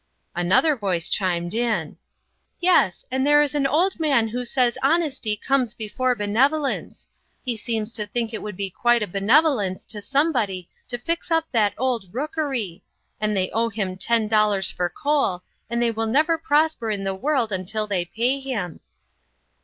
Another 0.35 0.75
voice 0.75 1.07
chimed 1.07 1.53
in:" 1.53 1.95
Yes; 2.59 3.05
and 3.11 3.21
there 3.23 3.43
is 3.43 3.53
an 3.53 3.67
old 3.67 3.99
man 3.99 4.29
who 4.29 4.45
says 4.45 4.75
honesty 4.81 5.37
comes 5.37 5.75
before 5.75 6.15
benevolence. 6.15 7.07
He 7.43 7.55
seems 7.55 7.93
to 7.93 8.07
think 8.07 8.33
it 8.33 8.41
would 8.41 8.57
be 8.57 8.71
quite 8.71 9.03
a 9.03 9.07
benevo 9.07 9.57
lence 9.57 9.85
to 9.85 10.01
somebody 10.01 10.67
to 10.87 10.97
fix 10.97 11.29
up 11.29 11.45
that 11.51 11.75
old 11.77 12.11
rook 12.11 12.33
ery; 12.35 12.81
and 13.19 13.37
they 13.37 13.51
owe 13.51 13.69
him 13.69 13.95
ten 13.95 14.27
dollars 14.27 14.71
for 14.71 14.89
coal, 14.89 15.43
and 15.69 15.83
they 15.83 15.91
will 15.91 16.07
never 16.07 16.35
prosper 16.35 16.89
in 16.89 17.03
the 17.03 17.13
world 17.13 17.51
until 17.51 17.85
they 17.85 18.05
pay 18.05 18.39
him." 18.39 18.79